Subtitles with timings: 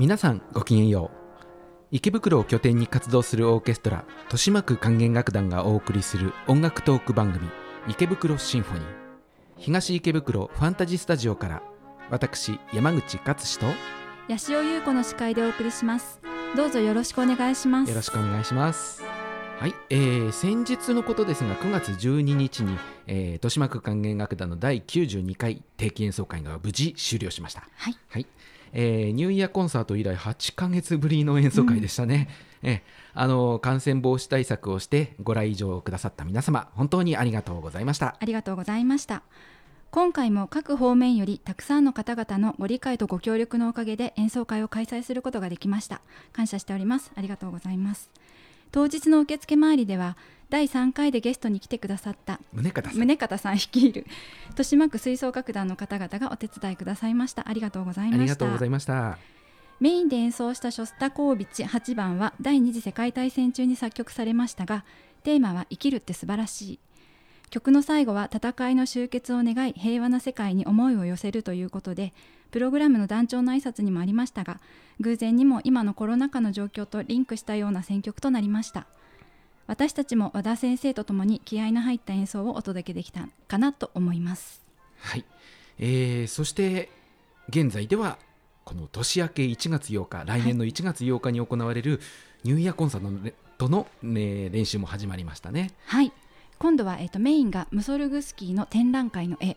[0.00, 1.46] 皆さんごきげんよう。
[1.90, 7.46] 池袋を拠点に活動するオーケストラ豊島区管弦楽団がお送りする音楽トーク番組
[7.86, 8.84] 池袋シンフォニー。
[9.58, 11.62] 東池袋ファンタジースタジオから
[12.08, 13.66] 私山口勝志と
[14.26, 16.22] 八潮優子の司会でお送りします。
[16.56, 17.90] どうぞよろしくお願いします。
[17.90, 19.02] よろしくお願いします。
[19.58, 27.68] はい、えー、先日のことですが9月12日に、えー、豊島区管弦楽団の第92回定期演奏会が無事終了しました。
[27.76, 28.26] はい、はい
[28.72, 32.28] えーニューイヤーコンサート以来8ヶ月ぶりの演奏会でしたね、
[32.62, 32.80] えー
[33.12, 38.16] あの感染防止対策をしてご来場くださった皆様本当にありがとうございました。
[38.20, 39.22] ありがとうございました。
[39.90, 46.00] 今回も各方面よりたくさんの方々のご理解とご協力のおかげで演奏会を開催することができました。
[46.32, 47.10] 感謝しております。
[47.16, 48.08] ありがとうございます
[48.72, 50.16] 当日の受付周りでは
[50.48, 52.94] 第3回でゲストに来てくださった宗像さん。
[52.94, 54.06] 宗像さん率いる
[54.48, 57.48] 豊島区吹奏楽団の方々がお手伝いくださいました。
[57.48, 58.22] ありがとうございあました。
[58.24, 59.18] りがとうございました。
[59.80, 64.84] メインで演奏したショスタコービチ8番は第二次世界大戦中に作曲されましたが
[65.22, 66.78] テーマは生きるって素晴らしい。
[67.50, 72.12] 曲の最後は戦いの終結を願い平和な世界に思いを寄せるということで
[72.50, 74.60] プログラムの団長の挨拶にもありましたが
[75.00, 78.86] 偶然にも今のコロナ禍の状況とリンクしたような選曲となりました。
[79.66, 84.62] 私たちも和田先生とともに気合いの入った演奏をお届けできたかなと思います。
[84.98, 85.24] はい、
[85.78, 86.90] えーそして
[87.48, 88.18] 現在では
[88.64, 92.00] この年明け1月8日来年の1月8日に行われる
[92.44, 95.72] ニューイヤーコンサートの,、ね、練習も始まりましたね。
[95.86, 96.12] はい。
[96.58, 99.56] 今度は、えー、とメインがムソルグスキーの展覧会の絵、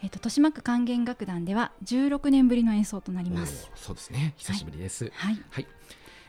[0.00, 3.70] えー、と豊島区管弦楽団では16年ぶりの演奏となります。
[3.74, 4.34] そうですね。
[4.36, 5.38] 久しぶりです、はい。
[5.50, 5.66] はい、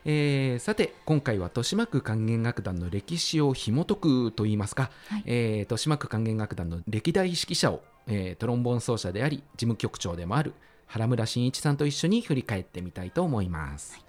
[0.06, 5.24] えーさて今回は豊島区管弦楽団の歴史を紐解くといいますか、はい。
[5.26, 10.54] えー豊島区管弦楽団の歴代指揮者を、えートロンボーン奏者であり事務局長でもある
[10.88, 14.04] 原村真一さんと一緒に振り返ってみたいと思います、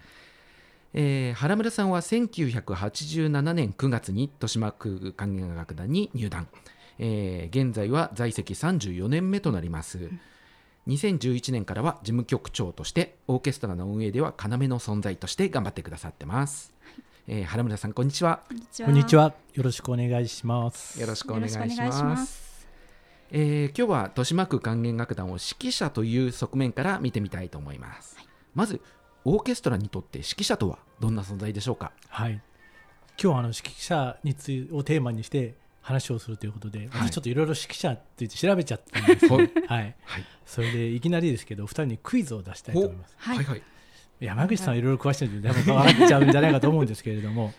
[0.95, 6.49] えー原村さんは1987年9月に豊島区管弦楽団に入団、
[7.03, 10.11] えー現在は在籍34年目となります、
[10.87, 16.75] 2011年からは事務局長としてオーケストラの運営では要の存在として頑張ってくださってます、
[17.27, 18.43] えー原村さんこんにちは。
[18.47, 19.33] こんにちこんにちは。
[19.55, 21.01] よろしくお願いします。
[21.01, 22.69] よろしくお願いします。
[23.31, 28.19] えー今日は豊島区管弦楽団を指揮者という側面から見てみたいと思います、
[28.55, 28.79] まず
[29.25, 31.93] オーケストラにとって指揮者とはどんな存在でしょうか？
[32.09, 32.33] はい。
[32.33, 32.43] 今
[33.17, 35.55] 日はあの指揮者についをテーマにして
[35.91, 39.97] 話をするということで、私ちょっといろいろ指揮者って言って調べちゃったんです、はいはい。
[40.05, 40.25] はい。
[40.47, 43.15] それでいきなりですけど、お二人にクイズを出したいと思います。
[43.19, 43.47] はいはい。
[43.47, 43.63] はい。
[44.21, 47.53] 山口さんはいろいろ詳しいので、分かっちゃうんじゃないかと思うんですけれども、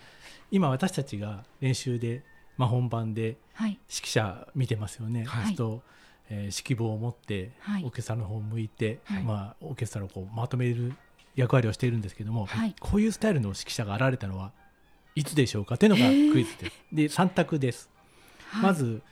[0.50, 2.22] 今私たちが練習で、
[2.56, 3.78] まあ、本番ではい。
[3.88, 5.24] 指揮者見てますよね。
[5.24, 5.26] はい。
[5.26, 5.82] そうすると、
[6.30, 7.84] えー指揮棒を持って、はい。
[7.84, 9.22] オーケストラの方を向いて、はい。
[9.22, 10.94] まあ、オーケストラをこうまとめる
[11.34, 12.74] 役割をしているんですけども、はい。
[12.80, 14.52] こういうスタイルの指揮者が現れたのは
[15.14, 15.76] いつでしょうか？
[15.76, 16.82] というのがクイズです。
[16.92, 17.90] で3択です。
[18.52, 18.62] はい。
[18.62, 19.02] まず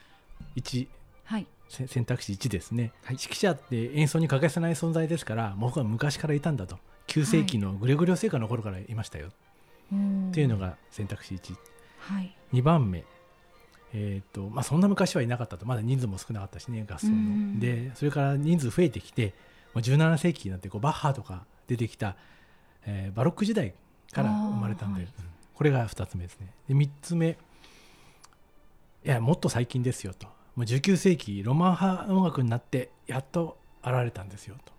[0.57, 0.89] 1
[1.25, 1.47] はい。
[1.69, 3.17] せ選択肢1ですね、はい。
[3.21, 6.79] 指揮者って演奏に欠かせない存在ですから僕は昔からいたんだと。
[7.07, 9.31] 9世紀のグレゴリオ聖歌の頃からいましたよ、っ
[10.33, 11.55] ていうのが選択肢1。
[11.99, 12.37] はい。
[12.53, 13.05] 2番目、
[13.93, 15.67] えーとまあ、そんな昔はいなかったと。
[15.67, 17.61] まだ人数も少なかったしね合奏の、うん。
[17.61, 19.35] でそれから人数増えてきて
[19.75, 22.17] もう17世紀になってこうバッハとか出てきた、
[22.85, 23.75] えーバロック時代
[24.13, 25.07] から生まれたんで、
[25.55, 26.53] これが2つ目ですね。
[26.69, 27.39] で3つ目
[29.05, 30.27] いやもっと最近ですよと。
[30.57, 34.73] もう19世紀ロマン派音楽になってやっと現れたんですよと。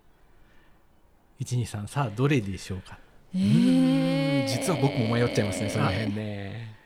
[1.44, 2.98] 123さあどれでしょうか？
[3.34, 6.76] えうーん実は僕も迷っちゃいますねその辺ね。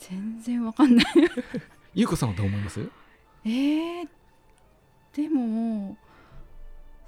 [0.00, 1.06] 全然わかんない。
[1.94, 2.80] ゆうこさんはどう思います？
[3.44, 4.08] えー、
[5.14, 5.96] でも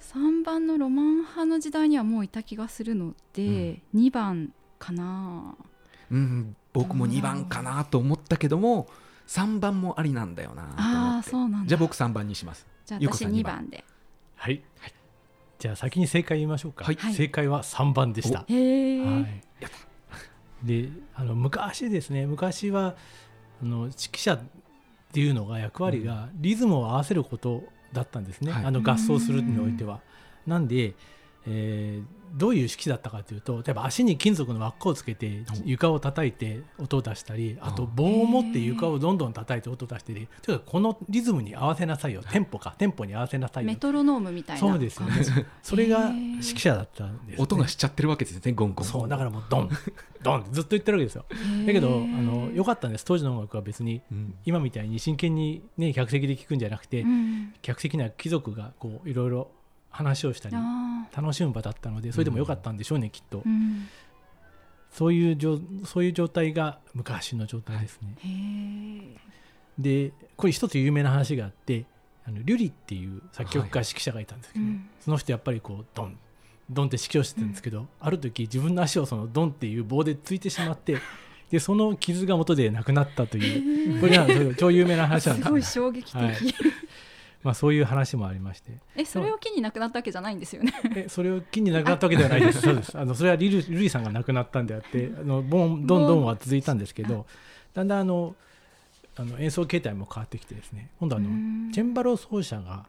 [0.00, 5.56] 3番のロマン派の時代にはもういた気がするので、2番かな。
[6.10, 8.88] うん僕も2番かなと思ったけども
[9.26, 11.68] 3番もありなんだよなと思ああってそうなんだ。
[11.68, 12.66] じゃあ僕3番にします。
[12.84, 13.56] じゃあ私ゆうこさん2 2番。
[13.56, 13.84] 番で。
[14.36, 14.62] はい、
[15.58, 16.96] じゃあ先に正解言いましょうか、はい。
[16.96, 19.42] 正解は3番でした、へえ、はい、
[20.62, 22.26] であの昔ですね。
[22.26, 22.94] 昔は
[23.62, 24.40] あの指揮者っ
[25.12, 28.64] ていうのが役割がリズムを合わせることだったんですね、はい。
[28.66, 30.00] あの合奏するにおいては。
[30.46, 30.94] なんで、
[31.46, 42.22] えーどういう指揮だったかというと例えば足に金属の輪っかをつけて床を叩いて音を出したりあと棒を持って床をどんどん叩いて音を出したりというかこのリズムに合わせなさいよ。
[42.22, 42.74] テンポか。
[42.76, 43.68] テンポに合わせなさいよ。
[43.68, 44.60] メトロノームみたいな。
[44.60, 45.46] そうですよね。
[45.62, 49.08] それが指揮者だったんです、ね、音がしちゃってるわけですねゴンゴンそう。
[49.08, 49.70] だからもうドン。
[50.22, 51.24] ドンってずっと言ってるわけですよ。
[51.66, 53.04] だけどあの良かったんです。
[53.04, 54.34] 当時の音楽は別にうん。
[54.44, 57.54] 今みたいに真剣に、ね、客席で聴くんじゃなくて、うん。
[57.62, 59.50] 客席には貴族がこういろいろ
[59.94, 63.38] 話をしたりあ楽しむ場だったのでそれでも良かったんでしょうね、きっと。
[63.38, 63.88] ーうん。
[64.90, 68.28] そういう状そういう状態が昔の状態ですね、へ
[69.16, 69.18] え
[69.78, 71.84] でこれ一つ有名な話があって
[72.24, 74.88] あのリュリっていう作曲家はい指揮者がいたんですけど、うん。
[75.00, 76.18] その人やっぱりこうドン
[76.70, 80.98] ドンって指揮をしてたんですけど、ある時自分の足をそのドンっていう棒でついてしまって
[81.50, 85.46] でその傷が元で亡くなったという これが超有名な話なんです。
[85.46, 86.36] すごい衝撃的、はい
[87.44, 88.72] まあ、そういう話もありまして。
[88.96, 90.72] えそれを機になくなったわけじゃないんですよね。
[90.96, 92.62] えそれを機に亡くなったわけではないです。
[92.62, 92.98] そうです。
[92.98, 97.26] あのそれはリルルイさんが亡くなったんであってあのボンドンドンは続いたんですけど
[97.74, 98.34] だんだんあの
[99.16, 100.90] あの演奏形態も変わってきてですね。
[100.98, 101.70] 今度あのうん。
[101.70, 102.86] チェンバロ奏者が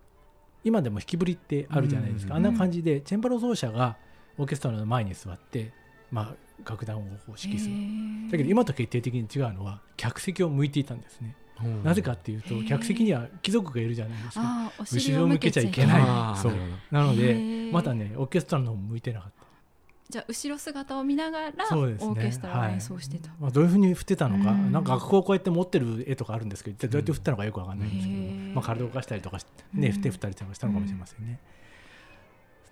[0.63, 2.45] 今でも弾きぶりってあるじゃないですか、うん。
[2.45, 3.97] あんな感じでチェンバロ奏者が
[4.37, 5.73] オーケストラの前に座って、
[6.11, 7.01] まあ、楽団を
[7.37, 7.75] 指揮する、
[8.25, 11.35] るだけど今と決定的に違うのは客席を向いていたんですね、
[11.83, 14.71] なぜかっていうと客席には貴族がいるじゃないですか。
[14.79, 15.87] 後ろ向けちゃいけい。
[15.87, 16.41] ない。
[16.41, 16.53] そう。
[16.91, 17.71] なのへでー。
[17.71, 19.45] まだねオーケストラの方向いてなかった。
[20.07, 22.11] じゃあ後ろ姿を見ながらオそうですね。
[22.11, 24.71] ーケストラを演奏してた、まあ、どういうふうに振ってたのか、うん。
[24.71, 29.93] なんか楽譜をこうやって持ってる絵とかあるんですけど、一体どうやって振ったのかよくわかんないんですけど、まあ、体を動かしたりとかして、ね、うん。
[29.93, 31.39] 振って振ったりとかしたのかもしれませんね。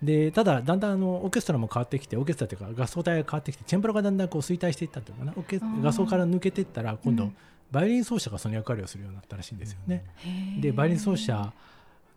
[0.00, 5.86] でただ、だんだんあのオーケストラも変わってきて、オーケストラというか合奏隊が変わってきて、チェンバロがだんだんこう衰退していったというのかな、オーケあー。
[5.86, 7.36] 合奏から抜けていったら、今度、うん
[7.70, 10.04] バイオリン奏者がその役割をするようになったらしいんですよね。
[10.18, 10.60] へー。
[10.60, 11.52] で、バイオリン奏者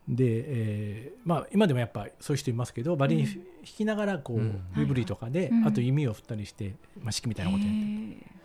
[0.07, 3.33] で、えーまあ、今でもやっぱそういう人いますけど、バイオリンうん。
[3.33, 4.61] 弾きながらこう、うん。
[4.75, 8.37] 身振りとかで、うんあと弓を振ったりして、まあ、指揮みたいなことやって。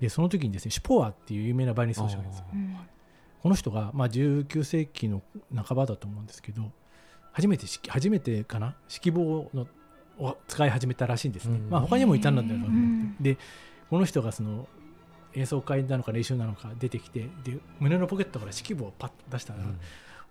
[0.00, 2.46] でその時にですねシュポアっていう有名なバイオリン奏者がいるんですよ。
[2.52, 2.76] うん。
[3.42, 5.22] この人が、まあ、19世紀の
[5.54, 6.70] 半ばだと思うんですけど
[7.32, 8.74] 初めて指揮初めてかな？
[8.90, 9.66] 指揮棒の
[10.18, 11.70] を使い始めたらしいんですね、うん。
[11.70, 13.16] まあ他にもいたんだろうと思って、うん。
[13.20, 13.38] で
[13.88, 14.68] この人がその
[15.36, 19.60] 演奏会なのか練習なのか出てきてで胸のポケットから指揮棒をパッと出したら、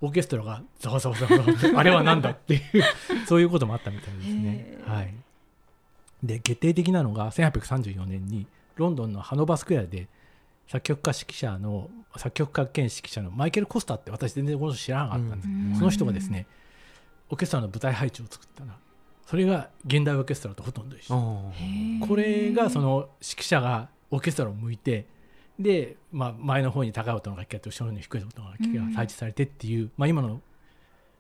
[0.01, 2.61] オーケストラがざわざわざわってあれはなんだっていう
[3.27, 5.13] そういうこともあったみたいですねはい、
[6.23, 10.07] で決定的なのが1834年にロンドンのハノバスクエアで
[10.67, 16.47] 作曲家指揮者の作曲家兼指揮者のマイケル・コスタって私全然この人知らなかったんですけど、うんその人がですね
[17.29, 18.77] オーケストラの舞台配置を作ったら
[19.25, 21.51] それが現代オーケストラとほとんど一緒
[22.07, 25.05] これがその指揮者がオーケストラを向いて
[25.59, 30.41] で、まあ、前の方に高い音の楽器があって後ろに低い音の楽器が配置されてっていう、まあ、今の、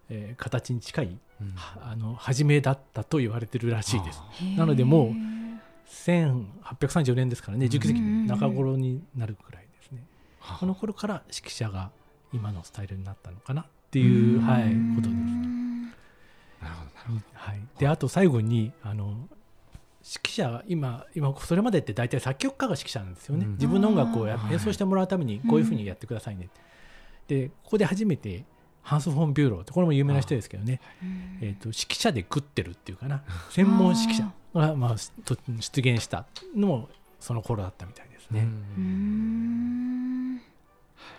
[0.09, 1.51] えー形に近いうん。
[1.55, 4.21] はあの初めだったと言われてるらしいです。
[4.57, 5.13] なのでもう
[5.89, 10.03] 1834年ですからね19世紀中頃になるくらいですね。
[10.39, 10.57] はあ。
[10.59, 11.91] この頃から指揮者が
[12.33, 14.63] 今のスタイルになったのかなっていう、はい、
[14.95, 15.21] ことです。
[16.61, 17.21] なるほどなるほど。
[17.33, 19.15] はい、であと最後にあの
[20.05, 23.51] 指揮者は今今それまでって大体作曲家が指揮者なんですよね、うん。
[23.53, 26.49] 自分の音楽を演奏してもらうためにこういうふうにやってくださいね、
[27.27, 28.45] でここで初めて
[28.83, 30.79] ハンス・フォン・ビューローってこれも有名な人ですけどね、
[31.41, 33.23] えー、と指揮者で食ってるっていうかな。
[33.49, 38.47] 専門指揮者が、まあ、と出現したのもその頃だったみたいですね。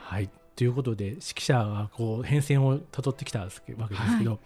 [0.03, 3.63] はい、ということで指揮者がこう変遷をたどってきたわけです
[4.19, 4.41] けど、はい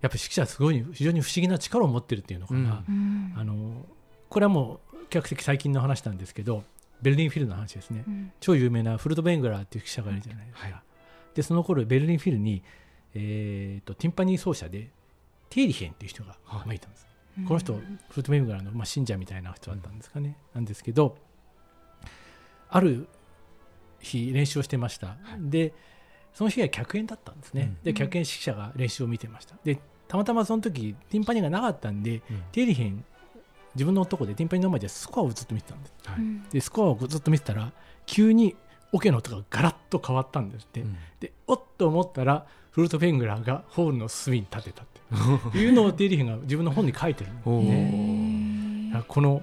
[0.00, 2.94] やっぱり指揮者はすごい非常に不思議な力を持ってるっていうのかな、うん。
[3.34, 3.40] うん。
[3.40, 3.86] あの
[4.28, 6.64] これはもう客席最近の話なんですけど
[7.02, 8.32] ベルリンフィルの話ですね、うん。
[8.40, 10.74] 超有名なフルト・ベングラーっていう記者がいるじゃないですか、はい。
[11.34, 12.62] でその頃ベルリンフィルに、
[13.14, 14.90] えー、とティンパニー奏者で
[15.48, 16.66] テーリヘンっていう人が、はい。
[16.66, 17.06] まあいたんです、
[17.46, 21.16] この人フルト・ベングラーの、まあ、信者みたいな人だったんですかね、なんですけど
[22.68, 23.06] ある
[24.00, 25.72] 日練習をしてました、で
[26.36, 27.82] その日は客演だったんですね、うん。
[27.82, 29.56] で客演指揮者が練習を見てました。
[29.64, 32.42] でたまたまその時ティンパニーがなかったんで、うん。
[32.52, 33.02] テーリヘン
[33.74, 35.88] 自分のとこでティンパニーの前でスコアをずっと見てたんで。
[35.88, 36.20] すはい。
[36.20, 36.42] うん。
[36.50, 37.72] でスコアをずっと見てたら
[38.04, 38.54] 急に
[38.92, 40.96] オケの音がガラッと変わったんですって、うん。
[41.20, 44.86] でおっと思ったらフルート・フェングラーがホールの隅に立てたっ
[45.52, 45.72] ていう。
[45.72, 49.04] のをテーリヘンが自分の本に書いてるんでね。
[49.08, 49.42] この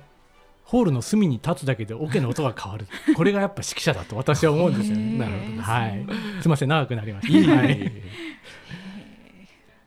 [0.63, 2.87] ホールの隅に立つだけでオケの音が変わる。
[3.15, 5.17] これがやっぱ指揮者だと私は思うんですよね。
[5.17, 5.61] なるほど。
[5.61, 6.05] はい。
[6.41, 7.91] すみません長くなりましいいたはい。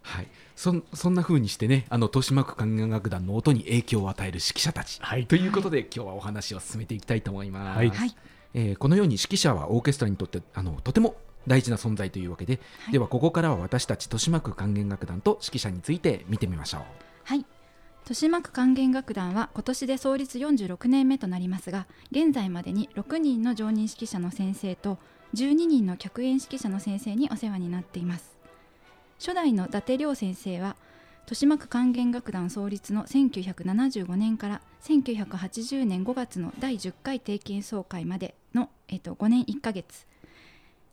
[0.03, 5.27] はい、そんそんな風にしてねあの豊島区管弦楽団の音に影響を与える指揮者たち、はい。
[5.27, 7.91] ということで今日はお話を進めていきたいと思います、はい。
[7.91, 8.15] はい。
[8.55, 11.17] えーこのように指揮者はオーケストラにとってあのとても
[11.47, 12.93] 大事な存在というわけで、はい。
[12.93, 16.83] ではここからは私たち豊島区管弦楽団と指揮者について見てみましょう。
[17.25, 17.45] はい
[18.07, 24.99] 豊島区管弦楽団は今年で創立46年目となりますが現在までに6人の常任指揮者の先生と
[25.35, 28.39] 12人の客演指揮者の先生にお世話になっています。
[29.19, 30.77] 初代の伊達亮先生は
[31.23, 40.07] 豊島区管弦楽団創立の1975年から1980年5月の第10回定期演奏会までの、えっと、5年1ヶ月。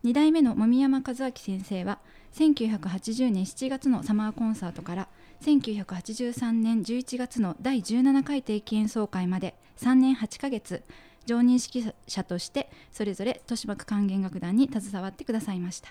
[0.04, 2.00] 2代目の籾山和明先生は
[2.34, 5.08] 1980年7月のサマーコンサートから
[5.44, 10.84] 1983年11月の第17回定期演奏会まで3年8ヶ月
[11.26, 15.90] 常任指揮者としてそれぞれ豊島区管弦楽団に携わってくださいました。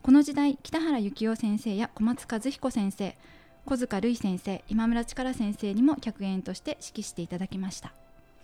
[0.00, 3.16] この時代北原幸雄先生や小松和彦先生
[3.64, 7.92] 小塚瑠衣先生今村力先生にも客演として指揮していただきました。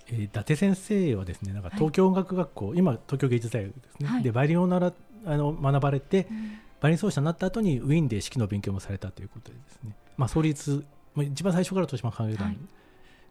[0.09, 4.23] えー伊達先生はですねなんか東京音楽学校、今東京芸術大学ですね、はい。
[4.25, 4.93] でバイオリンを習
[5.27, 6.27] あの学ばれて、
[6.81, 10.85] バイオリン奏者になった後にウィーンで指揮の勉強もされたということでですね、まあ、創立
[11.15, 12.59] まあ一番最初から豊島管楽団、はい。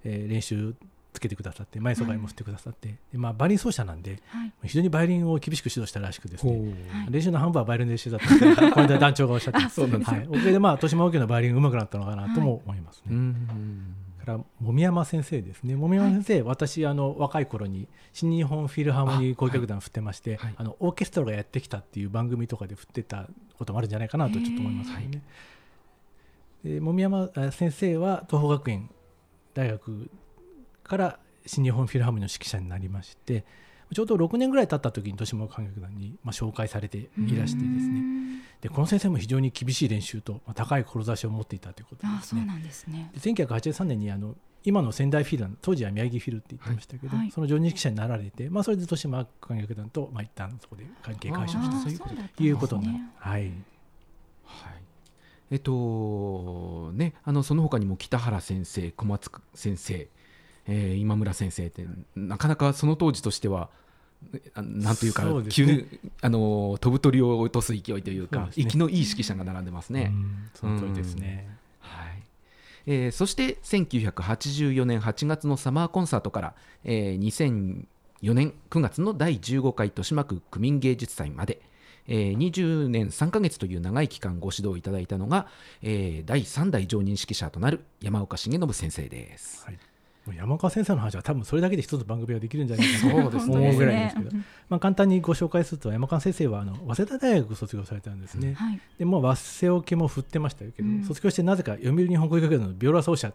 [0.03, 0.73] えー練習
[1.13, 4.53] つけてくださって前奏会も振ってくださって、でまあ、バイオリン奏者なんではい。
[4.65, 6.51] 非常にバイオリンを厳しく指導したらしくですね。
[6.91, 7.11] はい。
[7.11, 9.91] 練習の半分はバイオリンの練習だったんですけどこの間団長がおっしゃって あそはい、
[10.29, 13.15] おかげでまあ豊島オケのバイオリン上手くなったのかなとも思いますね。
[13.15, 13.95] うん。
[14.27, 15.75] から籾山先生ですね。
[15.75, 20.63] 籾山先生、私あの若い頃に新日本フィルハーモニー交響楽団振ってましてあ、はい。
[20.63, 23.27] のオーケストラがやってきたっていう番組とかで振ってた
[23.57, 25.21] こともあるんじゃないかなとちょっと思いますけどね。
[26.63, 28.89] で籾山あ先生は東邦学園
[29.53, 30.09] 大学
[30.83, 33.45] から新日本フィルハーモニーの指揮者になりまして
[33.93, 38.03] ちょうど6年ぐらい経った時に豊島管楽団に、まあ、紹介されていらしてですね。
[38.59, 42.41] でこの先生も非常に厳しい練習と、まあ、高い志を持っていたということですね。
[42.41, 43.11] あそうなんですね。
[43.13, 47.19] で1983年にあの今の仙台フィル団当時は宮城フィルって言ってましたけど、はい。
[47.19, 52.03] はいその常任指揮者になられて、まあ、それで豊島管楽団と、まあ、一旦そこで関係解消した
[52.35, 53.41] ということになる、はい、
[54.43, 54.86] はい
[55.51, 60.07] えっとねあのその他にも北原先生小松先生、
[60.67, 61.85] えー今村先生って
[62.15, 63.69] なかなかその当時としては
[64.55, 65.87] あなんというかそうね急
[66.21, 70.11] あの飛ぶ鳥を落とす勢いというかね息のいい指揮者が並んでますね。
[70.13, 71.47] うんその通りですね。
[71.79, 72.23] はい
[72.87, 77.83] えーそして1984年8月のサマーコンサートから、えー
[78.21, 81.61] 2004年9月の第15回豊島区区民芸術祭まで、
[82.07, 85.47] えー20年3ヶ月という長い期間ご指導いただいたのが、
[85.81, 89.65] えー第3代常任指揮者となる山岡重信先生です。
[89.65, 89.77] はい。
[90.35, 98.53] 山岡先生の話は多分それだけで一つ番組ができるんじゃないかなと思うぐらいですけど、うんまあ、簡単にご紹介すると山岡先生はあの早稲田大学を卒業されたんですね。
[98.55, 98.79] はい。
[98.97, 101.03] でもう早稲オケも振ってましたけど、うん。
[101.03, 103.31] 卒業してなぜか読売日本交響楽団のビオラ奏者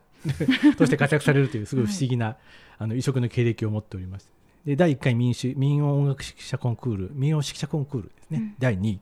[0.76, 2.36] として活躍されるというすごい不思議な、
[2.78, 4.30] あの異色の経歴を持っておりまして
[4.64, 8.54] で第1回民主民謡音楽指揮者コンクール民謡指揮者コンクールですね、うん。
[8.58, 9.00] 第2位。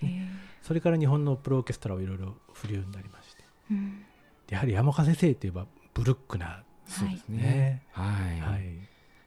[0.00, 0.26] へー
[0.62, 3.42] それから日本のプロオーケストラをいろいろ振るようになりまして。
[3.70, 4.04] うん。
[4.46, 8.02] でやはり山岡先生といえばブルックなそうですね、は
[8.36, 8.40] い。
[8.40, 8.62] はい。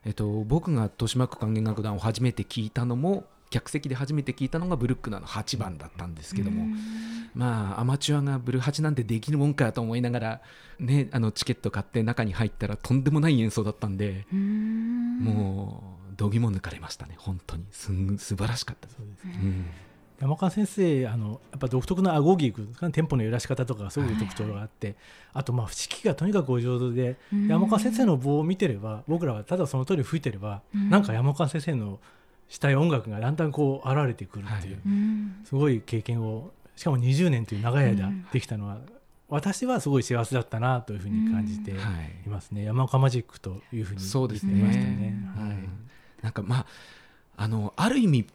[0.06, 6.78] えっと、僕が豊島区管弦楽団を初めて聞いたのも客席で初めて聞いたのがブルックナーの8番だったんですけども、うん。
[7.34, 10.42] まあアマチュアがブルハチなんてできるもんかと思いながら、
[10.80, 15.20] ね、あのチケット買って中に入ったらとんでもない演奏だったんで、うん。
[15.20, 17.16] もう度肝抜かれましたね。
[17.18, 17.64] 本当に。
[17.72, 19.66] すん素晴らしかったです、そうん。
[20.20, 22.92] 山岡先生あのやっぱ独特な顎ギクですかね。
[22.92, 24.96] テンポの揺らし方とかがすごく特徴があって、
[25.32, 27.48] あとまあ指揮がとにかくお上手で、うん。
[27.48, 30.90] 山岡先生の棒を見てれば僕らはただその通り吹いてれば、うん。
[30.90, 32.00] なんか山岡先生の
[32.48, 34.80] したい音楽がだんだんこう現れてくるっていう、
[35.46, 38.26] すごい経験をしかも20年という長い間うん。
[38.32, 38.80] できたのは、
[39.30, 41.82] 私はすごい幸せだったなというふうに感じていは
[42.26, 42.30] い。
[42.30, 44.54] ますね、山岡マジックというふうにそうですね。
[44.54, 45.28] 言ってましたね。
[45.36, 45.50] はい。
[45.50, 45.70] うん
[46.22, 46.66] なんかまあ
[47.38, 48.26] あのある意味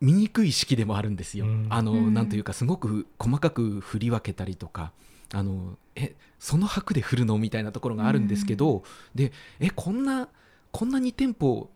[0.00, 1.66] 醜い式でもあるんですよ、うん。
[1.70, 2.14] あのうん。
[2.14, 4.92] なんというかすごく細かく振り分けたりとか
[5.32, 8.82] あのえその拍で振るのみたいなところがあるんですけど、
[9.14, 10.28] でえこんな
[10.72, 11.68] こんなにテンポ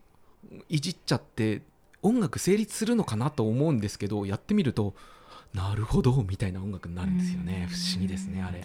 [0.69, 1.63] いじっちゃって
[2.03, 4.95] 音楽成立するのかなと思うんですけどやってみると
[5.55, 7.75] なるほどみたいな音楽になるんですよね、うん。
[7.75, 8.65] 不思議ですねあれ。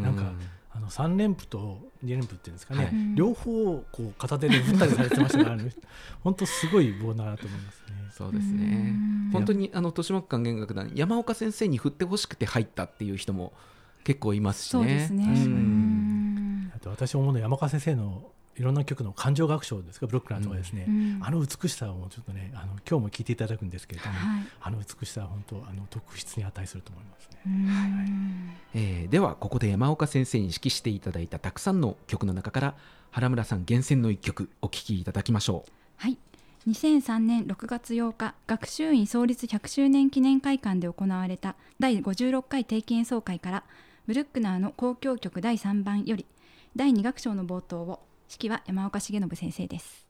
[0.00, 0.32] なんか
[0.72, 2.92] あの3連符と2連符っていうんですかね、はい。
[3.14, 5.72] 両方こう片手で振ったりされてましたからね
[6.22, 7.94] 本当すごい棒だなと思いますね。
[8.12, 8.94] そうですね。
[8.94, 9.30] うん。
[9.32, 13.52] 本当にあの豊島区管弦楽団山岡先生に振ってほしくて入ったっていう人も
[14.04, 14.82] 結構いますしね。
[14.82, 16.70] そうですね。
[16.74, 20.06] あと私思うのは山川先生のいろんな曲の感情楽章ですか？
[20.06, 21.18] ブロックナーとかですね、うん。
[21.22, 24.42] あの美しさをちょっとねあの今日も聴いていただくんですけれども、はい。
[24.60, 27.38] あの美しさは本当あの特筆に値すると思いますね。
[27.46, 28.50] うん。
[28.74, 32.74] えーではここで山岡先生に指揮していただいたたくさんの曲の中から
[33.12, 35.72] 原村さん厳選の一曲お聴きいただきましょう。
[35.96, 36.18] はい。
[36.68, 43.64] 2003年6月8日学習院創立100周年記念会館で行われた第56回定期演奏会から
[44.06, 46.26] ブルックナーの交響曲第3番より
[46.76, 48.00] 第2楽章の冒頭を
[48.30, 50.06] 指揮は山岡重信先生です。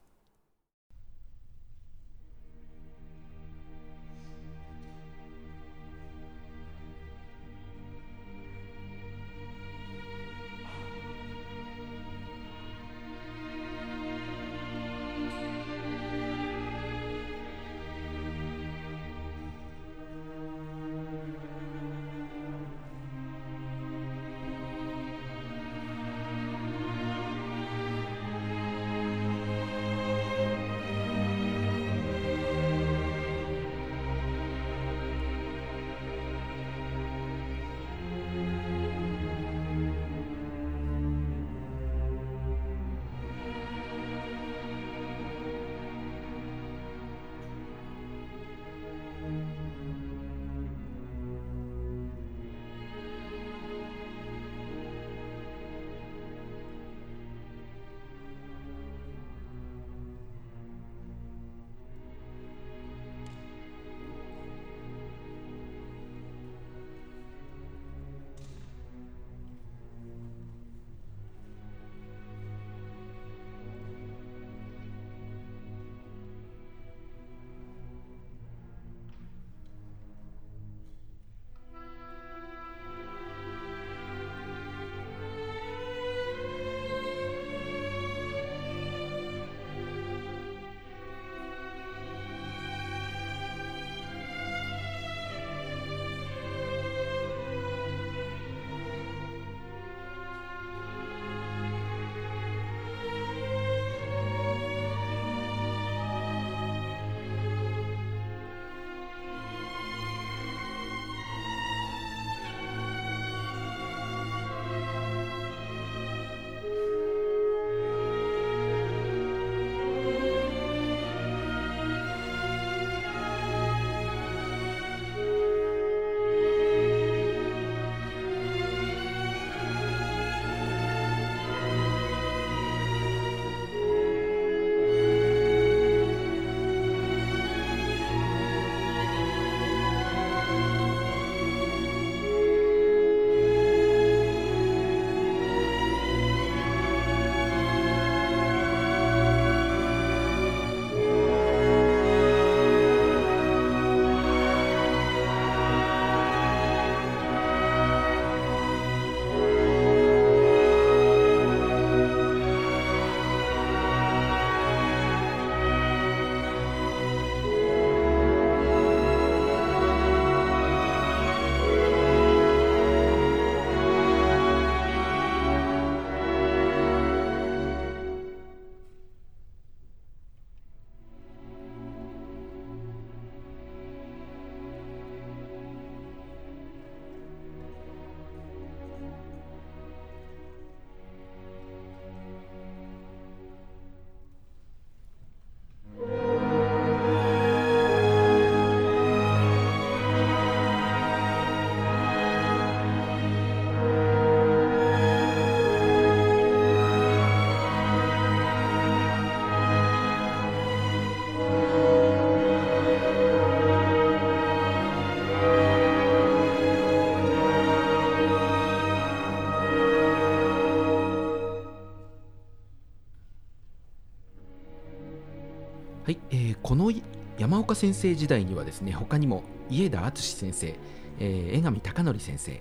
[227.71, 230.75] 岡先生時代にはですね他にも家田敦先生、
[231.19, 232.51] えー江上貴則先生、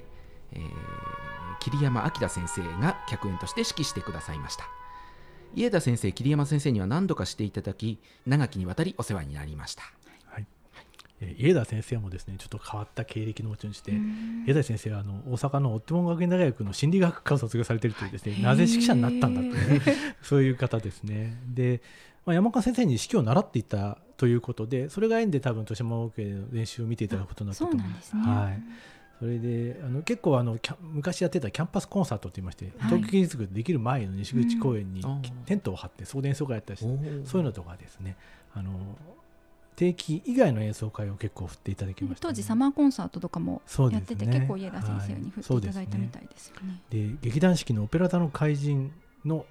[0.53, 0.61] えー
[1.63, 4.65] 桐山明先生が客演として指揮してくださいました。
[5.55, 9.83] 家田先生桐山先生には何度かしていただき長きにわたりお世話になりました。
[10.25, 10.47] はい。
[11.21, 13.93] えー家田先生もですねちょっと変わった経歴の持ち主で、
[14.47, 19.83] 家田先生はあの大阪のオッテモン学園大学の心理学科を卒業されているというですねなぜ指揮者になったんだという、ね、
[20.23, 21.37] そういう方ですね。
[21.47, 21.83] で、
[22.27, 28.23] まあ、山岡先生に指揮を習っていたということでそれが縁で多分豊島学園の練習を見ていただくことになったと思いまそうなんですすね。
[28.23, 28.63] はい。
[29.19, 32.99] それであの結構あの昔やってたキャンパスコンサートといいまして、はい。
[32.99, 35.03] 東京芸術ができる前の西口公園に
[35.47, 36.83] テントを張って送電演奏会やったりし
[37.25, 38.17] そういうのとかですね。
[38.55, 38.71] あの
[39.77, 46.83] 定期以外の演奏会を結構振っていただきました、ね、当時サマーコンサートとかもやってて、結構家田先生に振っていただいたみたいですよね。
[46.91, 48.93] で劇団四季の「オペラ座の怪人」
[49.25, 49.47] の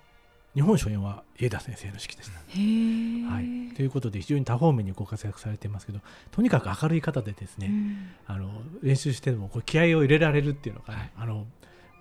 [0.60, 3.34] 日本初演は家田先生の指揮でした。
[3.34, 8.10] はい、ということで非常に多方面にご活躍されてますけどとにかく明るい方でですね、うん。
[8.28, 8.52] あの
[8.84, 11.12] 練習してもこう気合を入れられるっていうのが、はい。
[11.16, 11.48] あの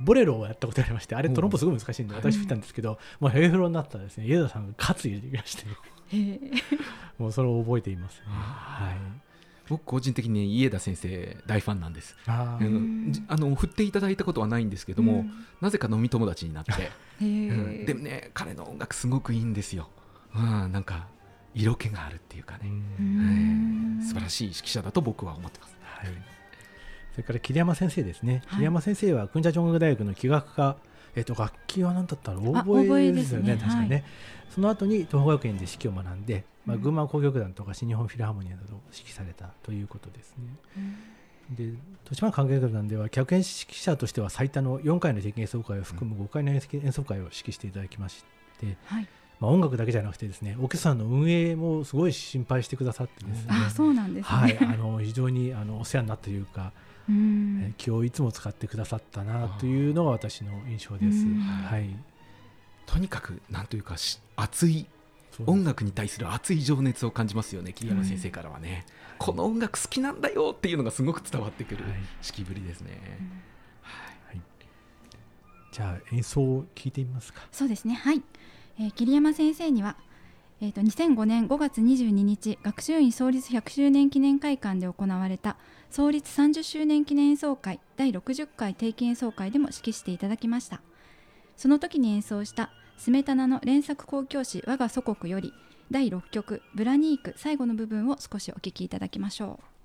[0.01, 2.23] ボレロをやったことありましてあれトロンボすごい難しいんではい。
[2.25, 5.65] 私吹いたんですけど、もうヘイフロになったらですね家田さんが喝入れてきまして
[7.17, 8.23] もうそれを覚えていますね。
[8.27, 9.28] はい
[9.69, 12.17] 僕個人的に家田先生大ファンなんです。
[12.27, 12.67] あー。
[12.67, 15.31] あのじあの振っていただいたことはないんですけども、うん。
[15.61, 16.89] なぜか飲み友達になって、 へ
[17.21, 17.29] うん。
[17.83, 19.91] ーでもね彼の音楽すごくいいんですよ、
[20.35, 21.09] うん、なんか
[21.55, 23.99] 色気があるっていうかうね、うん。
[23.99, 25.77] んえー素晴らしい指揮者だと僕は思ってます。
[25.83, 26.07] はい、
[27.13, 28.59] それから桐山先生ですね、はい。
[28.59, 30.77] 桐山先生は訓者中国大学の器楽科、
[31.17, 33.61] えっと楽器は何だったらあオですよねね。
[33.61, 34.05] 確かにね、はい。
[34.51, 40.45] その後に東邦学園で指揮を学んで、まあ、うん群馬交響楽団とか新日本フィルハーモニーなどを指揮されたということですね。
[41.51, 46.61] で豊島関係楽団では客演指揮者としては最多の4回の定期演奏会を含む5回の演
[46.93, 48.25] 奏会を指揮していただきまし
[48.61, 49.09] て、はい。
[49.41, 54.37] まあ、音楽だけじゃなくてですねオーケストラの運営もすごい心配してくださってですね、あ、そうなんですね。
[54.37, 56.73] はい、あの非常にあのお世話になったというか、
[57.09, 61.25] うえん気をいつも使ってくださったなというのが私の印象です。
[61.25, 61.89] うんはい、
[62.87, 64.87] とにかくなんというかし熱い
[65.47, 68.85] 音楽に対する熱い情熱を感じますよね桐山先生からはね、
[69.19, 71.93] この音楽好きなんだよっていうのがすごく伝わってくるはい
[72.25, 72.99] 指揮ぶりですね、
[73.83, 74.41] はい、
[75.71, 77.43] じゃあ演奏を聞いてみますか。
[77.53, 77.95] そうですね。
[77.95, 78.23] はい。
[78.81, 79.97] えー桐山先生には。
[80.61, 85.57] えー、と2005年5月22日学習院創立100周年記念会館で行われた
[85.91, 90.81] 創立30周年記念演奏会第60回定期演奏会でも指揮していただきました。
[91.57, 95.53] その時に演奏したスメタナの連作交響詩我が祖国より
[95.91, 99.78] 第6曲ブラニーク最後の部分を少しお聴きいただきましょう。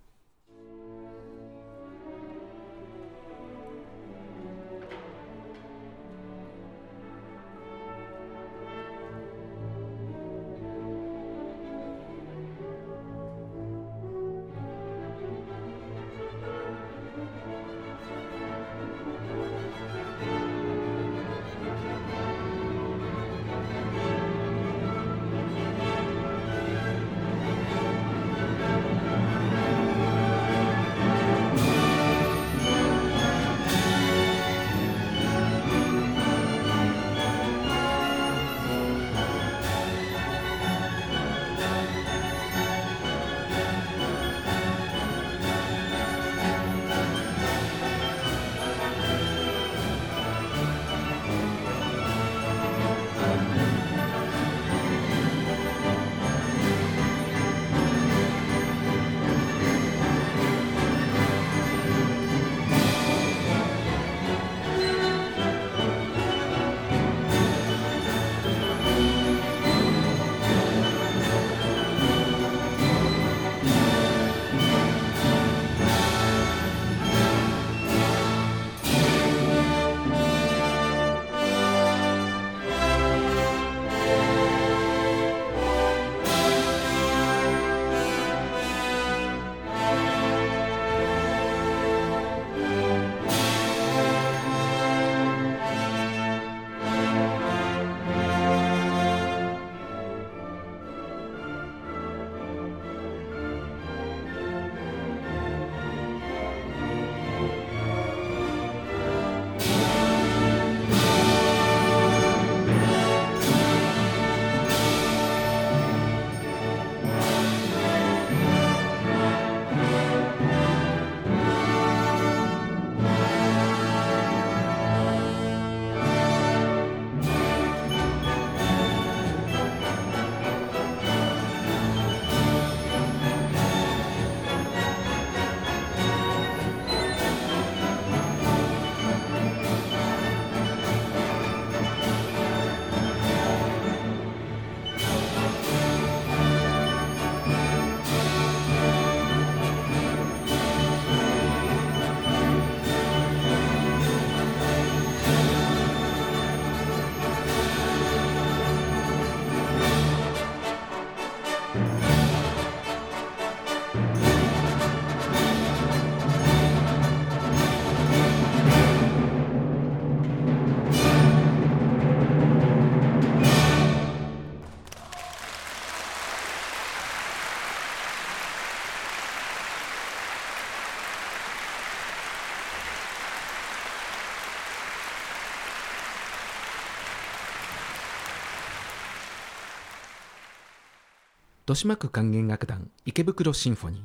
[191.65, 194.01] 豊島区管弦楽団池袋シンフォニー。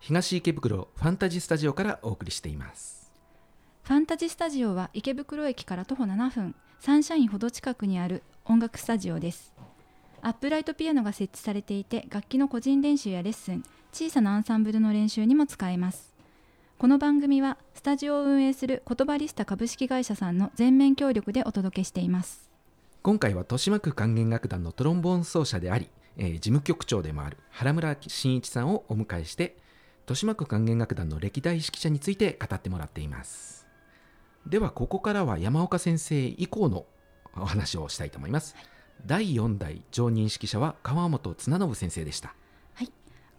[0.00, 3.12] 東池袋ファンタジースタジオからお送りしています。
[3.82, 6.54] ファンタジスタジオは池袋駅から徒歩7分。
[6.78, 9.52] サンシャインほど近くにある音楽スタジオです。
[10.22, 13.62] アップライトピアノが設置されていて楽器の個人練習やレッスン
[13.92, 16.14] 小さなアンサンブルの練習にも使えます。
[16.78, 22.48] この番組はスタジオを運営する言葉リスタ株式会社さんの全面協力でお届けしています。
[23.02, 29.56] 今回は豊島区管弦楽団のトロンボーン奏者であり、えー事務局長でもある原村真一さんをお迎えして
[30.02, 33.66] 豊島区管弦楽団の歴代指揮者について語ってもらっています。
[34.46, 36.86] ではここからは山岡先生以降の
[37.36, 38.56] お話をしたいと思います、
[39.06, 42.34] 第4代常任指揮者は川本綱信先生でした。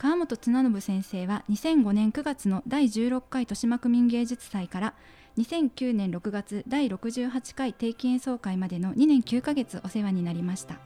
[0.01, 4.95] 川本綱信先生は2005年9月の第16回豊島区民芸術祭から
[5.37, 10.79] 2009年6月第68回定期演奏会までの2年9ヶ月お世話になりました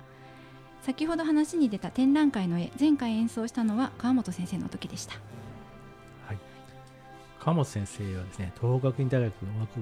[0.85, 5.15] 先ほど話に出た展覧会の絵前回演奏したのは川本先生の時でした。
[6.27, 6.37] はい、
[7.39, 9.79] 川本先生はですね東北学院大学音楽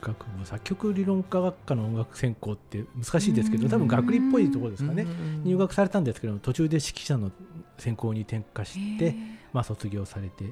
[0.00, 5.06] 学部作曲理論科学科の音楽専攻って難しいですけど多分学理っぽいところですかね。
[5.44, 7.30] 入学されたんですけども途中で指揮者の
[7.76, 9.14] 専攻に転科して、
[9.52, 10.46] まあ、卒業されて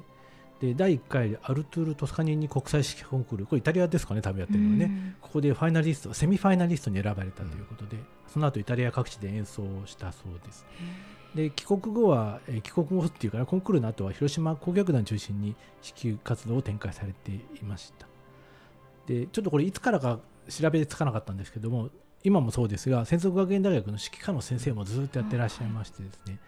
[0.59, 7.97] で第1回アルトゥール・トスカニーニ国際指揮コンクールこれイタリアですかね多分やってるのはね、ここでファイナリストセミファイナリストに選ばれたということで、
[8.31, 10.65] その後イタリア各地で演奏をしたそうです。
[11.35, 15.55] で帰国後は、えー帰国後っていうかなコンクールの後は広島交響楽団中心に
[16.01, 18.07] 指揮活動を展開されていました。
[19.07, 21.89] でちょっとこれいつからか調べつかなかったんですけども
[22.23, 26.39] 今もそうですが専属学園大学の指揮科の先生もずっとやってらっしゃいましてですね。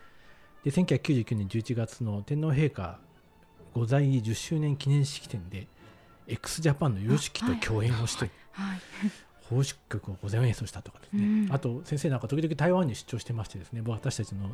[0.63, 3.00] で1999年11月の天皇陛下
[3.74, 5.67] ご在位10周年記念式典で
[6.28, 8.82] x ジャパンの有識と共演をして、はい
[9.54, 11.54] 奉仕曲を午前演奏したとかですね、うん。
[11.54, 14.50] あと先生なんか時々台湾に出張してましてですね私たちの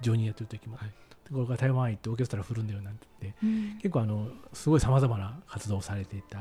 [0.00, 0.90] 常任やってる時も、はい
[1.32, 3.74] これから台湾行ってオーケストラ振るんだよなんて言ってうん。
[3.76, 6.38] 結構あのすごいさまざまな活動をされていた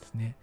[0.00, 0.36] ですね。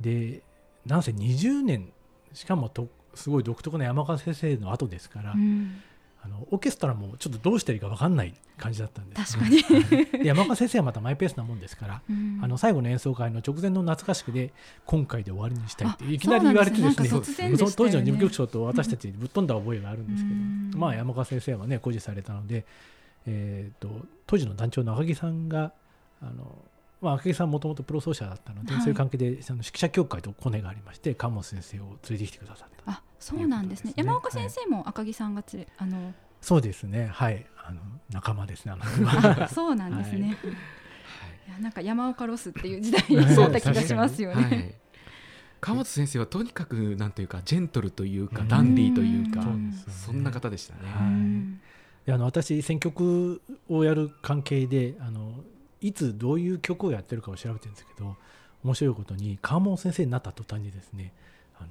[0.00, 0.42] で
[0.84, 1.92] なんせ20年
[2.32, 5.80] しかもとすごい独特な山川先生の後ですから、うん
[6.22, 9.38] あのオーケストラもちょっとどうしていいか分かんない感じだったんです。
[9.38, 12.40] 確かに、で山川先生はまたマイペースなもんですからうん。
[12.42, 14.52] あの最後の演奏会の直前の夏合宿で
[14.84, 17.08] 今回で終わりにしたいってあいきなり言われてですね。
[17.08, 17.72] そうなんですね。
[17.76, 20.70] 当時の事務局長と私たちぶっ飛んだ覚えがあるんですけうん。
[20.70, 22.66] どまあ山川先生はね固辞されたので、
[23.26, 23.88] えー、と
[24.26, 25.72] 当時の団長の赤木さんが
[26.22, 26.58] あの、
[27.00, 28.82] まあ、赤木さんもともとプロ奏者だったので、はい。
[28.82, 33.92] そういう関係でその指揮者協会とコネがありまして川本先生を連れてきてくださったあそうなんですね。
[33.92, 34.04] とい。
[34.04, 37.08] う山岡先生も赤木さんがつれ、あのそうですね。
[37.12, 37.46] はい。
[37.64, 40.50] あの仲間ですねあのあ そうなんですね、はい。
[41.48, 43.26] い、やなんか山岡ロスっていう時代 はい。
[43.26, 44.74] にそうった気がしますよね、はい。
[45.60, 49.72] 川本先生はとにかくなんというかジェントルというかダンディーというかうん。
[49.72, 50.80] そうですよねそんな方でしたね。
[50.88, 51.06] は
[52.08, 52.12] い。
[52.12, 55.44] あの私選曲をやる関係であの
[55.80, 58.16] いつどういう曲をやってるかを調べてるんですけど
[58.64, 61.12] 面白いことに川本先生になった途端にですね
[61.58, 61.68] あの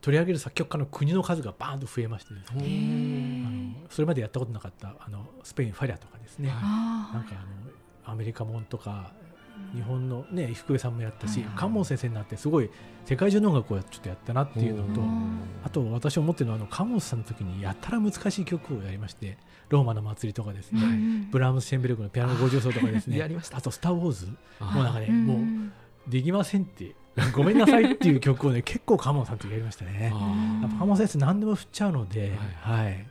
[0.00, 3.44] 取り上げる作曲家の国の数がバーンと増えましてですね。
[3.46, 7.14] あのそれまでやったことなかったあのスペインファリャとかですね、はい。
[7.14, 9.12] なんかあのアメリカもんとか
[9.74, 12.70] 日本のね福江さんもやったし、はい川本先生になってすごい
[13.04, 15.00] 世界中の音楽をちょっとやったなっていうのと
[15.64, 19.38] あと私思ってるのはあの川本さんの時にやたら難しい曲をやりまして
[19.72, 23.56] ローマの祭りとかですね、うんブラームス・シェンベルクのピアノ50奏とかですねやりました。
[23.56, 24.28] あと「スター・ウォーズ」
[24.60, 25.26] あもうなんかね、うん。
[25.26, 26.94] もうできませんって
[27.34, 30.12] ごめんなさいっていう曲をね 結構川本さんとやりましたね。
[30.14, 33.06] あやっぱ川本先生何でも振っちゃうので、ははい。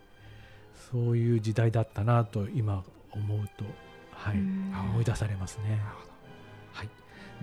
[0.91, 3.65] そういう時代だったなと今思うと、
[4.11, 4.37] はい。
[4.37, 4.73] うん。
[4.91, 5.81] 思い出されますね。
[6.73, 6.89] はい、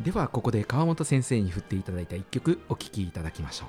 [0.03, 3.69] ではここで川本先生に振っていただいた一曲お聴きいただきましょう。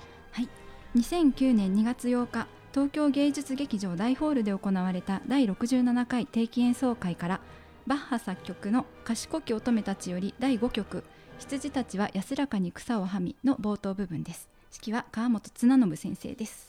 [0.95, 7.41] 2009年2月8日東京芸術劇場大ホールで行われた第67回定期演奏会から
[7.87, 11.03] バッハ作曲の「賢き乙女たち」より第5曲
[11.39, 14.49] 「羊たちは安らかに草をはみ」の冒頭部分です。
[14.71, 16.68] 指揮は川本綱信先生です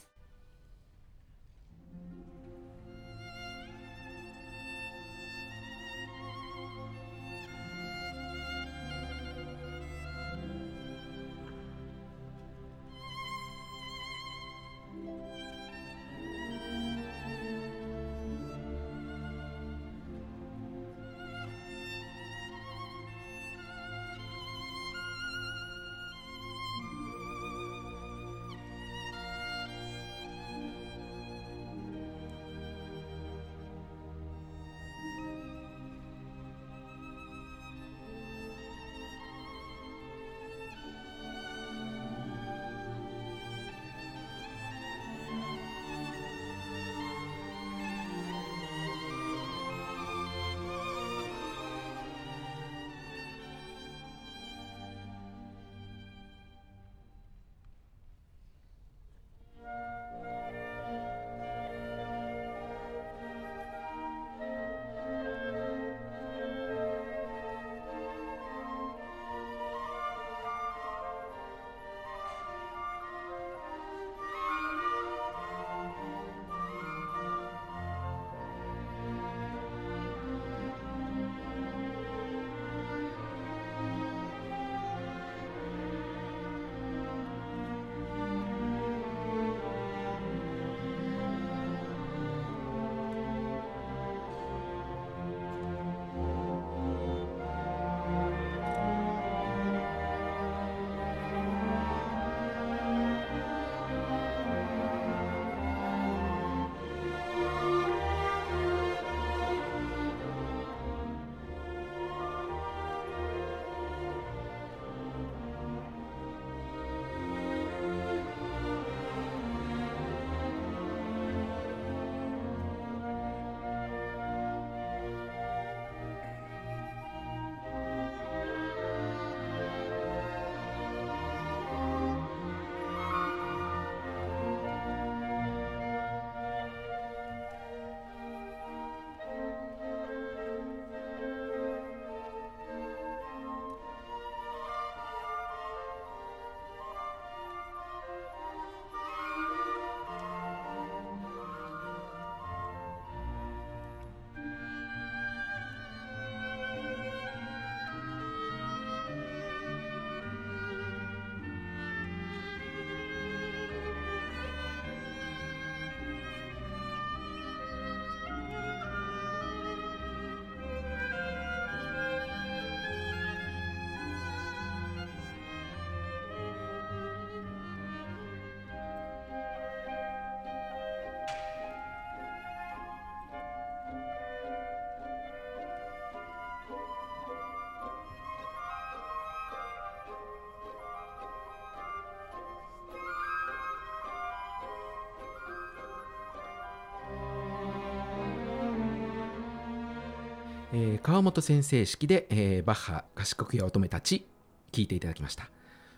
[200.73, 204.25] えー川本先生式で、えーバッハ賢くや乙女たち
[204.71, 205.49] 聞いていただきました。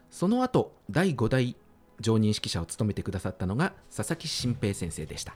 [0.09, 1.55] その後第5代
[1.99, 5.35] 常任指揮者を務めてくださったのが佐々木新平先生でした。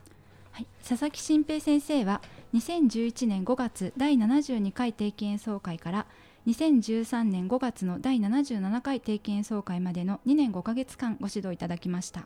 [0.52, 2.22] はい、佐々木新平先生は
[2.56, 6.08] 2011年5月第72回定期演奏会から
[6.48, 12.26] 2013年5月の第77回定期演奏会までの2年5ヶ月間ご指導いただきました。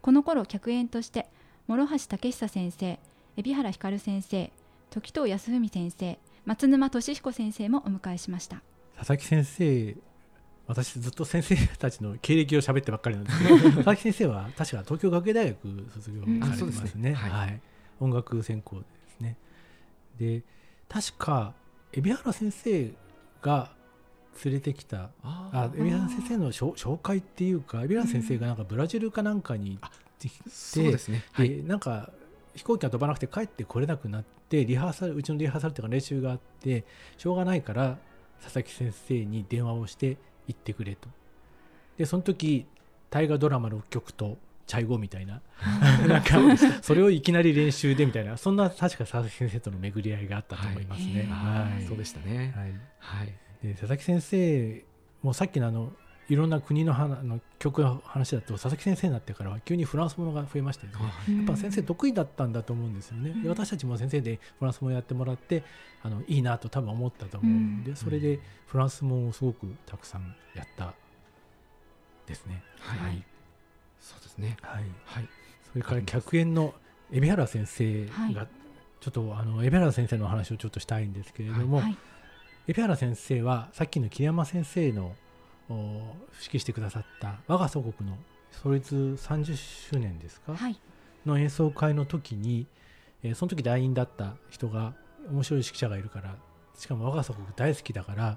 [0.00, 1.26] この頃客演として
[1.66, 3.00] 諸橋武久先生
[3.36, 4.52] 海老原光先生
[4.94, 8.62] 時藤康文先生松沼俊彦先生もお迎えしました。
[8.96, 9.96] 佐々木先生
[10.68, 17.30] 私ずっと先生たちの経歴を喋ってばっかりなんですけど 佐々木先生は確か東京学芸大学卒業うんされてあそうですますね,、ねはい。
[17.30, 17.60] はい、
[17.98, 19.36] 音楽専攻ですね。
[20.16, 20.44] で
[20.88, 21.54] 確か
[21.92, 22.94] 海老原先生
[23.42, 23.74] が
[24.44, 31.24] 連れてきたあ海老原先生の紹紹介っていうか海老原先生がなんかブラジルかなんかに行ってきて、そうですね。
[31.32, 31.48] はい。
[31.48, 32.12] でなんか
[32.54, 36.84] 飛行機が飛ばなくて帰ってこれなくなってリハーサルうちのリハーサルっていうか練習があって
[37.16, 37.98] しょうがないから
[38.42, 41.08] 佐々木先生に電話をして行ってくれと。
[41.96, 42.66] でその時
[43.10, 45.40] 大河ドラマ6曲とチャイゴみたいな。
[46.08, 46.38] なんか
[46.82, 48.36] それをいきなり練習でみたいな。
[48.36, 51.28] そんな確か佐々木先生との巡り合いがあったと思いますね。
[51.30, 51.74] はい。
[51.74, 51.84] はい。
[51.84, 52.52] そうでしたね。
[52.56, 52.72] はい。
[52.98, 53.32] はい。
[53.62, 54.84] で佐々木先生
[55.22, 55.92] もさっきのあの
[56.28, 60.92] いろんな国の話の曲の話だと佐々木先生になってからは急にフランスものが増えましてね。
[61.36, 65.62] やっぱ先生得意だったんだと思うんですよね、で私たちも先生でフランスもやってもらって
[66.02, 67.96] あのいいなと多分思ったと思うんで、うん。
[67.96, 70.94] それでフランスもすごくたくさんやった
[72.26, 72.62] ですね。
[72.80, 73.22] はい、はい。
[74.00, 74.56] そうですね。
[74.62, 75.28] はい、はい。
[75.70, 76.74] それから客演の
[77.10, 78.48] 海老原先生が、はい。
[79.00, 81.96] ちょっとあの海老原先生のお話をちょっとしたいんですけれども、はい。
[82.66, 85.14] 海老原先生はさっきの桐山先生のお
[85.68, 88.16] 指揮してくださった我が祖国の
[88.50, 90.78] 創立30周年ですか、はい。
[91.26, 92.66] の演奏会の時に、
[93.22, 94.94] えーその時団員だった人が
[95.30, 96.36] 面白い指揮者がいるから
[96.76, 98.36] しかも我が祖国大好きだから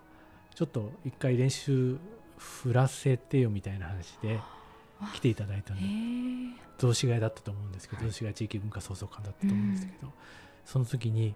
[0.55, 1.97] ちょっと一回練習
[2.37, 4.39] 振らせてよみたいな話で
[5.13, 5.79] 来ていただいたの。
[5.79, 5.87] へえ。
[6.77, 8.11] 雑司ヶ谷だったと思うんですけどはい。
[8.11, 10.11] 雑司ヶ谷地域文化創造館だったと思うんですけど、
[10.65, 11.35] その時に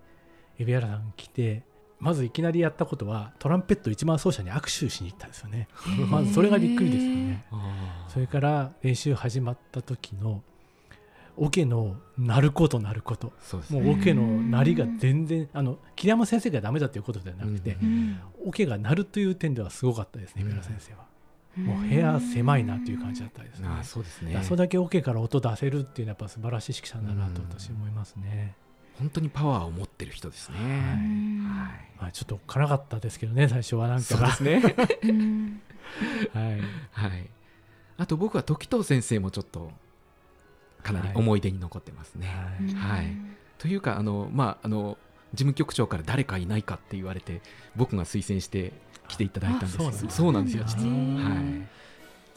[0.59, 1.63] 海老原さん来て
[2.02, 5.68] まずいきなりやったことはトランペット一番奏者に握手しに行ったんですよね。
[6.10, 7.45] まずそれがびっくりですよね。
[8.10, 10.41] それから練習始まった時の
[11.38, 13.32] オケの鳴ること鳴ること。
[13.70, 13.82] ね。
[13.82, 17.78] もうオケの鳴りが全然あの桐山先生がダメだということではなくて、
[18.45, 20.49] オケが鳴るという点ではすごかったですねうん。
[20.49, 21.06] 三浦先生は、
[21.58, 24.39] もう部屋狭いなという感じだったですね、あーそうですね。
[24.43, 28.56] それだけオケから音出せるっていうのはやっぱ素晴らしい指揮者だなとうん私思いますね、
[29.00, 30.58] 本当にパワーを持ってる人ですね。
[30.58, 30.68] はい。
[30.68, 31.82] はい。
[32.02, 34.04] まあ、ちょっと辛かったですけどね最初はなんか。
[34.04, 34.76] そうですね。
[35.04, 35.62] うん。
[36.34, 36.62] はい。
[36.92, 37.30] はい。
[37.98, 39.72] あと僕は時藤先生もちょっと
[40.82, 42.28] かなり思い出に残ってますね、
[42.76, 42.98] はい。
[42.98, 43.16] はい。
[43.60, 44.98] というかあのまああの
[45.34, 47.42] 事務局長から誰かいないかって言われて
[47.76, 48.74] 僕が推薦して
[49.08, 50.64] 来ていただいたんですけどあそうなんだそうなんですよ。
[50.66, 51.68] あ実はーはい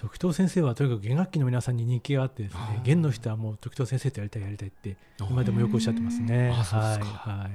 [0.04, 6.54] 時藤先生はとにかく弦楽器の皆さんに人気があってですね弦の人はもう時藤先生とやりたいやりたいって今でもよくおっしゃってますね。
[6.54, 7.04] あそうですか。
[7.04, 7.38] はい。
[7.40, 7.50] はい。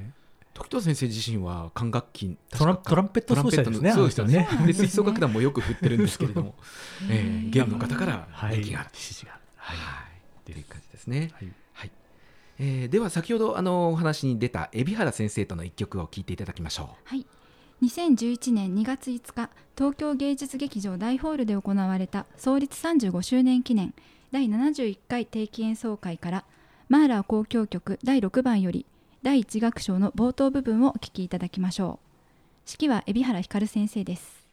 [0.54, 3.92] 時藤先生自身は管楽器トラントランペット奏者ですね。
[3.92, 4.48] そうですよね。
[4.66, 6.56] で吹奏楽団もよく振ってるんですけれども、
[7.10, 8.56] えー、弦の方からはい。
[8.56, 9.42] 人気がある、指示がある。
[9.58, 9.74] は
[10.48, 10.52] い。
[10.52, 11.48] という感じですね、はい。
[11.74, 11.92] はい。
[12.60, 17.26] えーでは先ほどあのお話に出た海老原先生との一曲を聴いていただきましょはい
[17.82, 23.94] 2011年2月5日東京芸術劇場大ホールで行われた創立35周年記念
[24.32, 26.46] 第71回定期演奏会から
[26.90, 28.86] マーラー交響曲第6番より
[29.24, 32.10] 第1楽章の冒頭部分をお聴きいただきましょう。
[32.70, 34.46] 指揮は海老原光先生です。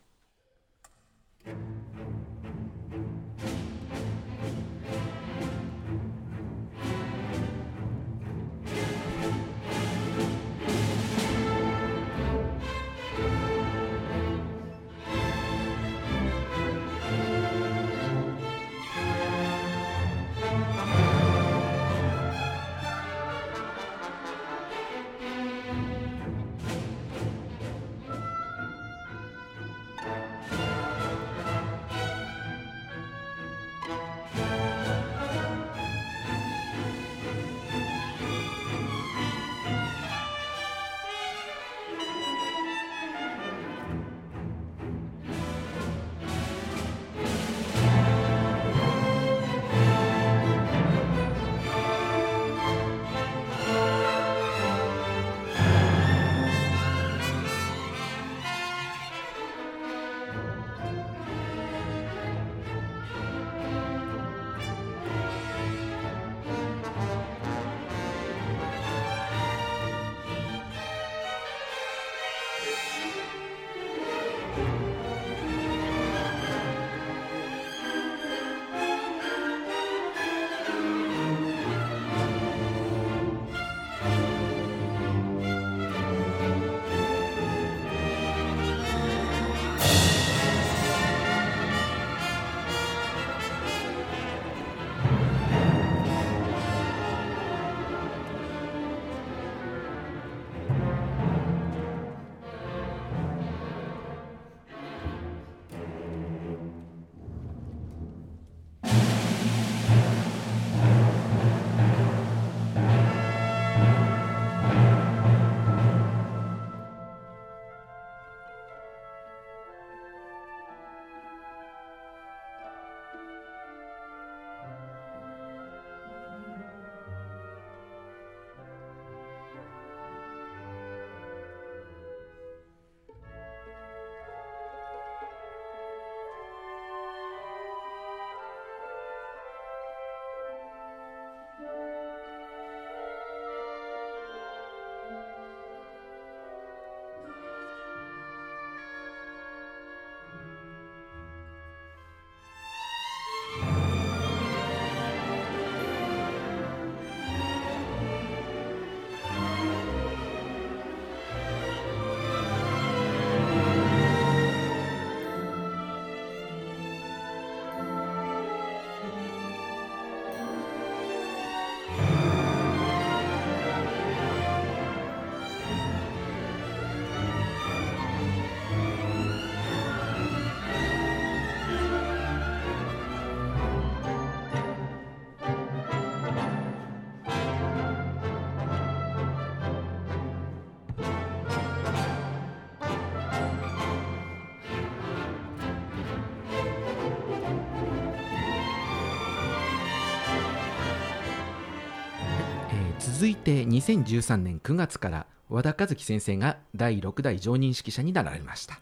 [203.26, 208.78] 続いて2013年9月から和田和樹先生が第6代常任指揮者になられました、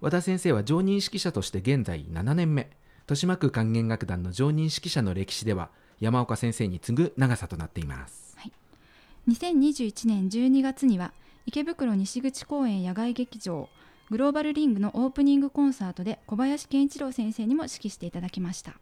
[0.00, 2.70] 和田先生は常任指揮者として現在7年目。
[3.00, 8.36] 豊島区管弦楽団の常任指揮者の歴史では山岡先生に次ぐ長さとなっています。
[9.26, 11.12] 2021年12月には
[11.44, 13.68] 池袋西口公園野外劇場
[14.08, 18.74] グローバルリングのオープニングコンサートで小林健一郎先生にも指揮していただきました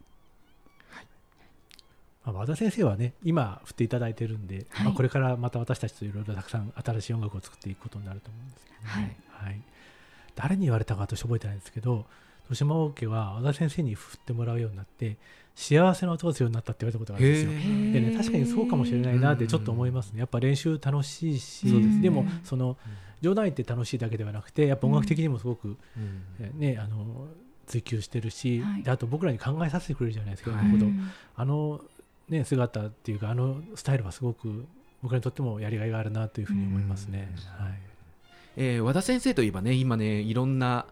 [2.25, 4.87] まあ、和田先生はね今振っていただいてるんで、はい。
[4.87, 9.51] まあ、これからまた私たちといろいろたくさん新しい音楽を作っていくことになると思うんですけどね、はい。
[9.51, 9.61] はい。
[10.35, 12.07] 誰に言われたかとして覚えてないんですけど
[12.45, 15.17] 豊島王家は和田先生に振ってもらうようになって
[15.55, 17.51] 幸せな音がするようになったって言われたことがあるんですよ。
[17.51, 17.93] ー。
[17.93, 20.21] でね、確かにそうかもしれないなってちょっと思いますね。
[20.21, 22.01] やっぱ練習楽しいし、ですね。
[22.01, 22.79] でもその
[23.21, 26.23] 冗談言って楽しいだけではなくてやっぱ音楽的にもすごく、うん。
[26.41, 27.29] えねあの
[27.67, 28.83] 追求してるし、はい。
[28.83, 30.65] であと僕らに考えさせてくれるじゃないですか、はい。
[31.37, 31.81] あの、
[32.33, 34.67] ね、姿っていうかあのスタイルはすごく
[35.03, 37.31] 僕らにとってもやりがいがあるなというふうに思いますね。
[37.61, 37.67] うん。
[37.67, 37.79] はい。
[38.57, 40.87] えー和田先生といえばね今ねいろんな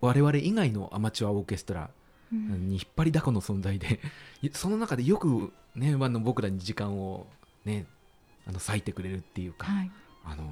[0.00, 1.88] 我々以外のアマチュアオーケストラ
[2.32, 2.68] うん。
[2.68, 4.00] に引っ張りだこの存在で
[4.52, 7.26] その中でよくねあの僕らに時間を
[7.64, 7.86] ね
[8.46, 9.90] あの割いてくれるっていうか、はい。
[10.26, 10.44] あの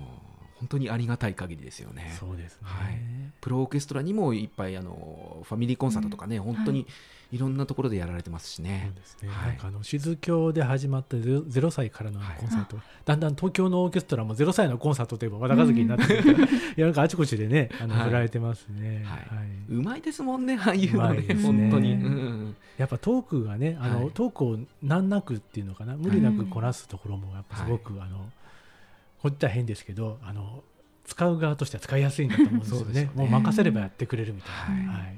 [0.63, 2.17] 本当にありがたい限りですよね。
[2.21, 3.01] そうですね、はい。
[3.41, 6.87] プロオーケストラにもいっぱいあのファミリーコンサートとかね、本当に
[7.33, 7.39] い。
[7.39, 8.93] ろんなところでやられてますしそうね。
[8.95, 9.49] ですね、はい。
[9.49, 12.37] なんかあの静教で始まった 0, 0歳からのはい。
[12.39, 18.05] コンサート、だんだん東京のオーケストラも0歳のコンサートといえば和田和樹になってくるから、 いやなんかあちこちでねあのはい。
[18.05, 19.39] 振られてますね、はい。
[19.39, 19.49] はい。
[19.71, 21.93] うまいですもんね、ああいうのね、うまいです本ね当に。
[21.95, 22.57] うん。
[22.79, 24.11] やっぱトークがねあの、はい。
[24.13, 25.97] トークを難なくっていうのかな。
[25.97, 28.31] 無理なくこなすところもやっぱすごく、あの
[29.23, 30.62] こったら変ですけどあの
[31.05, 33.03] 使う側としては使いやすいんだと思うんですよね。
[33.05, 33.11] ね。
[33.14, 35.03] もう任せればやってくれるみたいな、はい。
[35.03, 35.16] はい。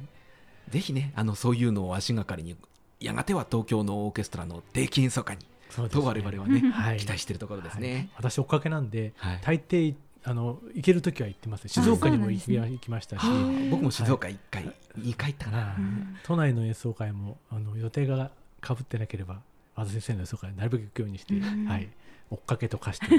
[0.70, 2.56] ぜひね、あのそういうのを足がかりに、
[3.00, 5.88] やがては東京のオーケストラの定期演奏会に、ね。
[5.88, 6.98] と我々はね、はい。
[6.98, 7.82] 期待しているところですはい。
[7.82, 8.08] ね。
[8.16, 9.40] 私追っかけなんではい。
[9.42, 9.94] 大抵
[10.26, 11.68] あの行ける時は行ってます。
[11.68, 12.42] 静岡にも行
[12.80, 14.64] き,、ましたし、はあ僕も静岡1回、
[14.98, 15.58] 2回行ったかな。
[15.58, 15.76] はい。
[15.78, 16.16] うん。
[16.24, 18.30] 都内の演奏会もあの予定が
[18.60, 19.42] かぶってなければ
[19.76, 21.66] 和田先生の演奏会なるべく行くようにして、うん。
[21.66, 21.88] はい、
[22.30, 23.06] 追っかけとかして。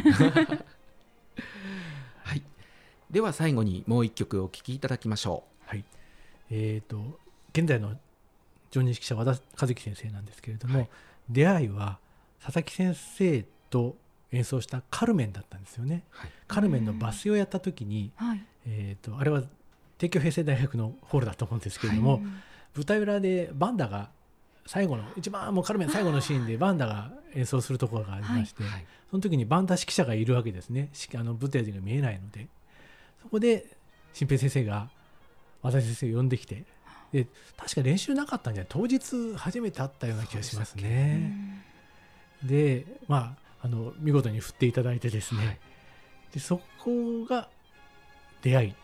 [2.23, 2.41] はい。
[3.09, 5.85] では最後にもう一曲お聴きいただきましょはい、
[6.49, 7.19] えー、と
[7.53, 7.97] 現在の
[8.71, 10.89] 常任指揮者和田和樹先生なんですけれども、はい。
[11.29, 11.99] 出会いは
[12.41, 13.95] 佐々木先生と
[14.31, 16.03] 演奏した「カルメン」だったんですよね。
[16.09, 16.31] はい。
[16.47, 18.45] カルメンのバスをやった時に、はい。
[18.67, 19.43] えー、とあれは
[19.97, 22.21] 帝京平成大学のホールだと思うんですけれども、
[22.75, 24.09] 舞台裏でバンダが
[24.65, 28.67] 最後の一番もうカルメン最後のシーンでバンダが演奏するところがありまして、う。
[28.67, 28.85] はい。
[29.11, 30.89] その時にバンダ指揮者がいるわけですね。
[30.93, 32.47] しあの舞台が見えないので。
[33.21, 33.65] そこで
[34.13, 34.87] 新平先生が
[35.63, 36.63] 和田先生を呼んできて
[37.11, 37.25] で
[37.57, 41.33] 確か練習なかったんじゃない当日初めて会ったような気がしますうね。
[42.43, 45.59] んでまああの見事に振っていただいてですね、はい。
[46.33, 47.49] でそこが
[48.43, 48.75] 出会い。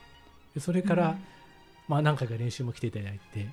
[0.55, 1.17] でそれから、
[1.87, 3.47] まあ、何回か練習も来ていただいて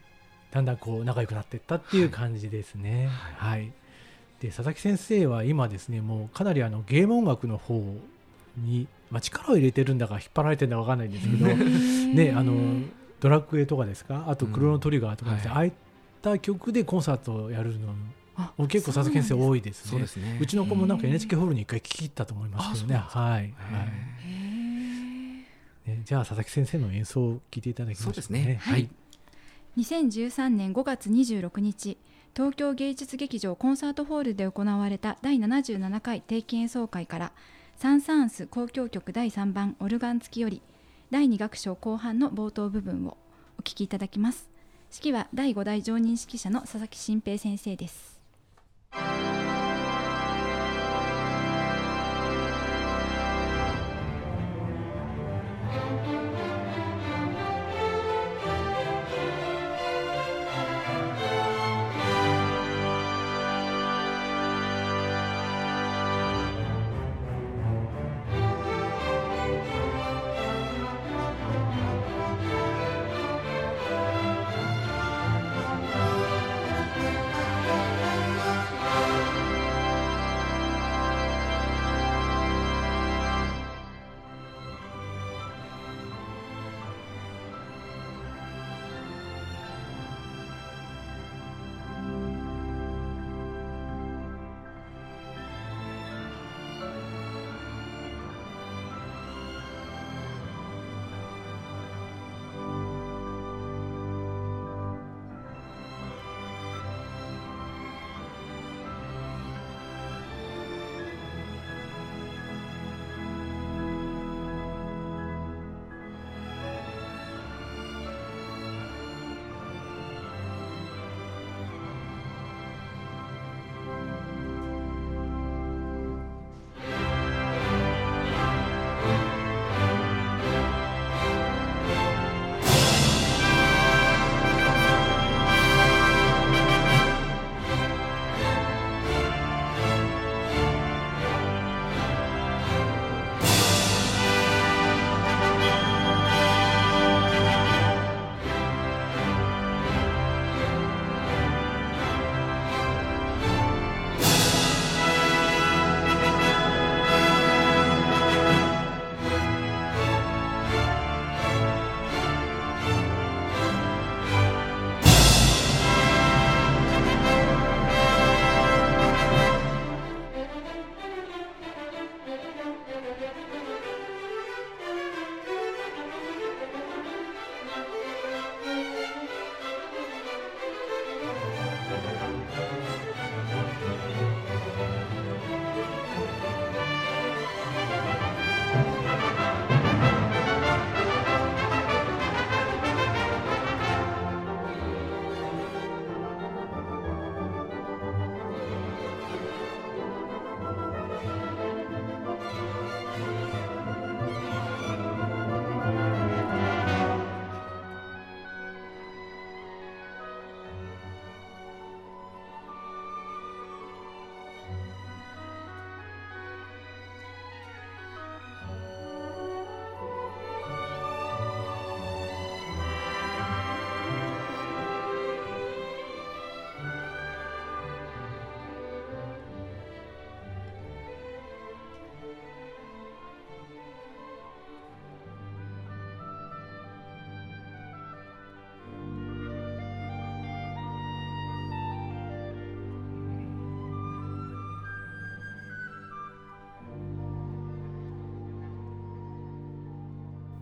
[0.51, 3.09] だんだんこう仲良くなっていったっていう感じですね。
[3.39, 3.71] ははい
[4.41, 7.83] で佐々木先生は今ですねもうかなりあのゲーム音楽の方
[8.57, 11.47] に、まあ、力を入れてるんだか引っ張られてるんだか分かんないんですけど
[12.15, 12.83] ねあの
[13.21, 14.27] ドラクエとかですか？
[14.29, 15.73] あとクロノトリガーとかね、うんああいっ
[16.23, 17.95] た曲でコンサートをやるの
[18.37, 19.91] あ結構佐々木先生多いですね。
[19.91, 20.39] そうですね。
[20.41, 23.01] うちの子もなんか NHK ホールに一回聞き入ったと思いますけどね。
[23.01, 23.53] はい、はい
[25.89, 26.03] ね。
[26.05, 28.59] じゃあ佐々木先生の演奏を聞いていただきましょそうですね。
[28.63, 28.89] ははいい。
[29.79, 31.99] 2013年5月26日
[32.35, 37.33] 東京芸術劇場コンサートホールで行われた第77回定期演奏会から
[37.77, 40.63] サン・サーンス交響曲第3番オルガン付きより
[41.11, 43.17] 第2楽章後半の冒頭部分を
[43.59, 44.51] お聴きいただきます。
[44.95, 48.21] 指揮は第5代常任指揮者の佐々木新平先生です「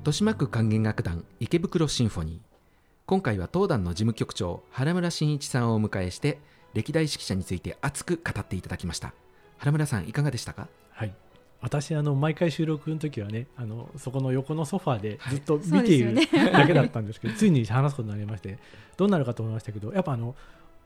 [0.07, 2.38] 豊島区管弦楽団池袋シンフォニー。
[3.07, 6.38] 今回は当団の事務局長原村真一さんをお迎えして
[6.74, 9.14] 歴代指揮者について熱く語っていただきました。
[9.59, 10.68] 原村さんいかがでしたか？
[10.92, 11.14] はい。
[11.61, 16.14] 私あの毎回収録の時はねあのそこの横のソファーでずっと見ている
[16.52, 18.61] だけだったんですけど、ついに話すことになりまして
[18.96, 20.36] どうなるかと思いましたけどやっぱあの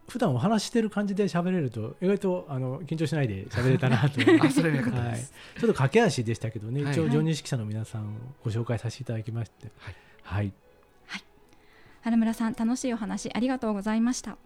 [0.08, 4.20] 普段お話ししてる感じで喋れると意外とあの緊張しないで喋れたなと。
[4.20, 5.32] 思いますあそれはよかったはい、ちょです、
[5.64, 9.70] っと駆け足でしたけどね、はい一応常任指揮者の皆さんをご紹介させていただきまして、
[10.22, 10.52] はい。
[11.06, 11.24] はい、
[12.02, 14.36] 原村さん楽しいお話ありがとうございました。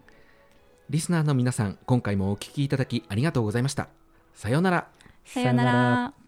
[0.89, 3.89] リスナーの皆さん今回もお聞きいただきありがとうございました。
[4.33, 4.87] さようなら。
[5.25, 6.24] さようなら